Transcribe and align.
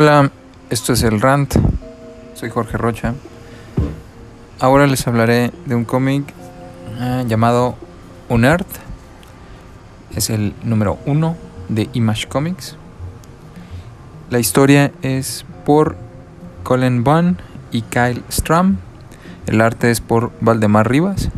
Hola, 0.00 0.30
esto 0.70 0.92
es 0.92 1.02
el 1.02 1.20
Rant. 1.20 1.56
Soy 2.34 2.50
Jorge 2.50 2.78
Rocha. 2.78 3.14
Ahora 4.60 4.86
les 4.86 5.04
hablaré 5.08 5.50
de 5.66 5.74
un 5.74 5.84
cómic 5.84 6.22
uh, 7.00 7.26
llamado 7.26 7.74
Unearth. 8.28 8.68
Es 10.14 10.30
el 10.30 10.54
número 10.62 11.00
uno 11.04 11.34
de 11.68 11.90
Image 11.94 12.28
Comics. 12.28 12.76
La 14.30 14.38
historia 14.38 14.92
es 15.02 15.44
por 15.64 15.96
Colin 16.62 17.02
Bunn 17.02 17.38
y 17.72 17.82
Kyle 17.82 18.22
Stram. 18.30 18.76
El 19.46 19.60
arte 19.60 19.90
es 19.90 20.00
por 20.00 20.30
Valdemar 20.40 20.88
Rivas. 20.88 21.28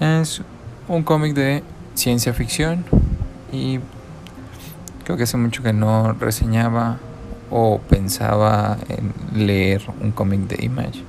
Es 0.00 0.40
un 0.88 1.02
cómic 1.02 1.34
de 1.34 1.62
ciencia 1.92 2.32
ficción 2.32 2.86
y 3.52 3.78
creo 5.04 5.18
que 5.18 5.24
hace 5.24 5.36
mucho 5.36 5.62
que 5.62 5.74
no 5.74 6.14
reseñaba 6.14 6.96
o 7.50 7.78
pensaba 7.78 8.78
en 8.88 9.12
leer 9.34 9.82
un 10.00 10.12
cómic 10.12 10.40
de 10.42 10.64
Image. 10.64 11.02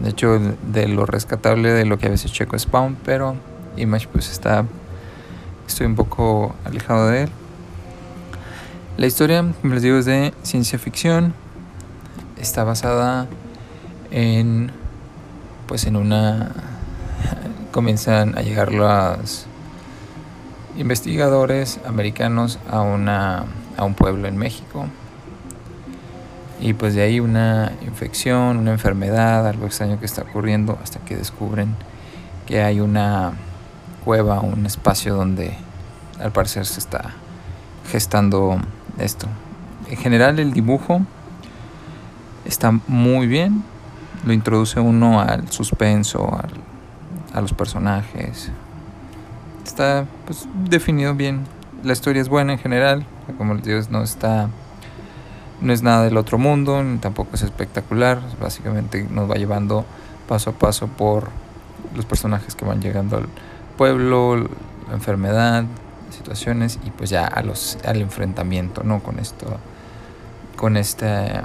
De 0.00 0.10
hecho, 0.10 0.38
de 0.38 0.88
lo 0.88 1.06
rescatable 1.06 1.72
de 1.72 1.84
lo 1.84 1.98
que 1.98 2.06
a 2.06 2.10
veces 2.10 2.32
checo 2.32 2.58
Spawn, 2.58 2.96
pero 3.04 3.36
Image 3.76 4.08
pues 4.08 4.30
está 4.30 4.64
estoy 5.66 5.86
un 5.86 5.96
poco 5.96 6.54
alejado 6.64 7.08
de 7.08 7.24
él. 7.24 7.28
La 8.96 9.06
historia, 9.06 9.44
como 9.60 9.74
les 9.74 9.82
digo, 9.82 9.98
es 9.98 10.06
de 10.06 10.32
ciencia 10.42 10.78
ficción. 10.78 11.34
Está 12.38 12.64
basada 12.64 13.26
en 14.10 14.70
pues 15.66 15.86
en 15.86 15.96
una 15.96 16.52
comienzan 17.72 18.38
a 18.38 18.42
llegar 18.42 18.72
los 18.72 19.46
investigadores 20.78 21.80
americanos 21.86 22.58
a 22.70 22.82
una 22.82 23.44
a 23.76 23.84
un 23.84 23.94
pueblo 23.94 24.28
en 24.28 24.36
México. 24.36 24.86
Y 26.60 26.72
pues 26.72 26.94
de 26.94 27.02
ahí 27.02 27.20
una 27.20 27.72
infección, 27.86 28.56
una 28.56 28.72
enfermedad, 28.72 29.46
algo 29.46 29.66
extraño 29.66 30.00
que 30.00 30.06
está 30.06 30.22
ocurriendo 30.22 30.78
hasta 30.82 31.00
que 31.00 31.16
descubren 31.16 31.74
que 32.46 32.62
hay 32.62 32.80
una 32.80 33.32
cueva, 34.04 34.40
un 34.40 34.64
espacio 34.64 35.14
donde 35.14 35.54
al 36.20 36.32
parecer 36.32 36.64
se 36.64 36.80
está 36.80 37.12
gestando 37.90 38.58
esto. 38.98 39.26
En 39.88 39.96
general 39.96 40.38
el 40.38 40.52
dibujo 40.52 41.02
está 42.44 42.72
muy 42.86 43.26
bien, 43.26 43.62
lo 44.24 44.32
introduce 44.32 44.80
uno 44.80 45.20
al 45.20 45.50
suspenso, 45.52 46.40
a 47.32 47.40
los 47.40 47.52
personajes. 47.52 48.50
Está 49.64 50.06
pues, 50.24 50.48
definido 50.64 51.14
bien. 51.14 51.44
La 51.82 51.92
historia 51.92 52.22
es 52.22 52.28
buena 52.28 52.54
en 52.54 52.58
general, 52.58 53.04
como 53.38 53.54
les 53.54 53.64
digo, 53.64 53.80
no 53.90 54.02
está 54.02 54.48
no 55.60 55.72
es 55.72 55.82
nada 55.82 56.04
del 56.04 56.16
otro 56.16 56.38
mundo, 56.38 56.82
ni 56.82 56.98
tampoco 56.98 57.30
es 57.34 57.42
espectacular, 57.42 58.20
básicamente 58.40 59.06
nos 59.10 59.30
va 59.30 59.36
llevando 59.36 59.84
paso 60.28 60.50
a 60.50 60.52
paso 60.52 60.86
por 60.88 61.28
los 61.94 62.04
personajes 62.04 62.54
que 62.54 62.64
van 62.64 62.80
llegando 62.80 63.16
al 63.16 63.26
pueblo, 63.78 64.36
la 64.36 64.94
enfermedad, 64.94 65.64
situaciones 66.10 66.78
y 66.84 66.90
pues 66.90 67.10
ya 67.10 67.26
a 67.26 67.42
los 67.42 67.78
al 67.84 68.00
enfrentamiento, 68.00 68.82
¿no? 68.84 69.02
con 69.02 69.18
esto 69.18 69.46
con 70.56 70.76
esta 70.76 71.44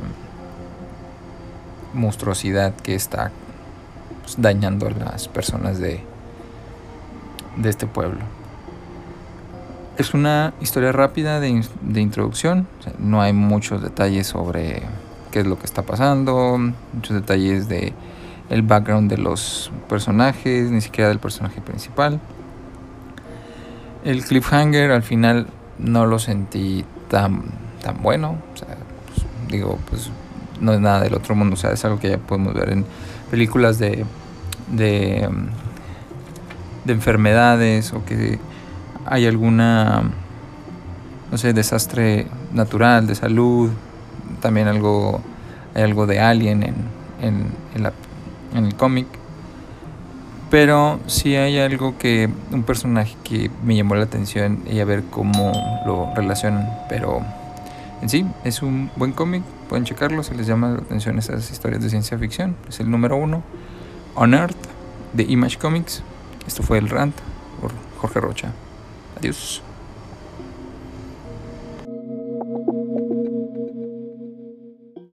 monstruosidad 1.94 2.74
que 2.76 2.96
está 2.96 3.32
pues, 4.24 4.36
dañando 4.38 4.88
a 4.88 4.92
las 4.92 5.28
personas 5.28 5.80
de 5.80 6.04
de 7.58 7.70
este 7.70 7.88
pueblo. 7.88 8.41
Es 9.98 10.14
una 10.14 10.54
historia 10.62 10.92
rápida 10.92 11.40
de, 11.40 11.64
de 11.82 12.02
introducción, 12.02 12.68
no 12.98 13.22
hay 13.22 13.34
muchos 13.34 13.82
detalles 13.82 14.28
sobre 14.28 14.84
qué 15.32 15.42
es 15.42 15.48
lo 15.48 15.60
que 15.60 15.66
está 15.66 15.84
pasando, 15.84 16.58
muchos 16.94 17.16
detalles 17.16 17.68
de 17.68 17.94
el 18.50 18.64
background 18.64 19.10
de 19.10 19.18
los 19.18 19.72
personajes, 19.88 20.72
ni 20.72 20.82
siquiera 20.82 21.10
del 21.10 21.20
personaje 21.20 21.62
principal. 21.62 22.20
El 24.04 24.24
cliffhanger 24.26 24.92
al 24.92 25.04
final 25.04 25.48
no 25.78 26.06
lo 26.06 26.20
sentí 26.20 26.84
tan, 27.10 27.44
tan 27.84 28.02
bueno, 28.02 28.38
pues, 28.54 29.26
digo, 29.50 29.78
pues 29.90 30.10
no 30.60 30.74
es 30.74 30.80
nada 30.80 31.02
del 31.02 31.14
otro 31.14 31.36
mundo, 31.36 31.54
o 31.54 31.58
sea, 31.58 31.72
es 31.72 31.86
algo 31.86 32.00
que 32.00 32.10
ya 32.10 32.18
podemos 32.18 32.54
ver 32.54 32.70
en 32.70 32.86
películas 33.30 33.78
de 33.78 34.06
de, 34.72 35.30
de 36.86 36.94
enfermedades 36.94 37.94
o 37.94 38.04
que 38.06 38.40
hay 39.06 39.26
alguna, 39.26 40.04
no 41.32 41.38
sé, 41.38 41.54
desastre 41.54 42.28
natural, 42.54 43.08
de 43.08 43.16
salud, 43.16 43.70
también 44.42 44.68
algo, 44.68 45.22
hay 45.74 45.84
algo 45.84 46.08
de 46.08 46.20
alien 46.20 46.64
en, 46.64 46.76
en, 47.22 47.84
la, 47.84 47.94
en 48.56 48.66
el 48.66 48.76
cómic. 48.76 49.08
Pero 50.50 51.00
sí 51.08 51.36
hay 51.36 51.60
algo 51.60 51.98
que, 51.98 52.30
un 52.52 52.64
personaje 52.64 53.16
que 53.24 53.50
me 53.64 53.76
llamó 53.76 53.96
la 53.96 54.04
atención 54.04 54.64
y 54.70 54.80
a 54.82 54.86
ver 54.86 55.04
cómo 55.10 55.54
lo 55.86 56.14
relacionan. 56.14 56.68
Pero 56.90 57.22
en 58.02 58.10
sí, 58.10 58.26
es 58.44 58.62
un 58.62 58.92
buen 58.98 59.14
cómic, 59.14 59.44
pueden 59.70 59.86
checarlo 59.86 60.24
si 60.24 60.36
les 60.36 60.48
llama 60.48 60.72
la 60.72 60.80
atención 60.80 61.18
esas 61.18 61.50
historias 61.52 61.82
de 61.82 61.90
ciencia 61.90 62.18
ficción. 62.18 62.58
Es 62.68 62.82
el 62.82 62.92
número 62.92 63.16
uno, 63.16 63.44
On 64.16 64.34
Earth, 64.34 64.58
de 65.14 65.24
Image 65.24 65.58
Comics. 65.58 66.04
Esto 66.46 66.64
fue 66.64 66.80
el 66.80 66.90
rant 66.90 67.16
por 67.62 67.72
Jorge 68.00 68.20
Rocha. 68.20 68.52
Adeus. 69.22 69.62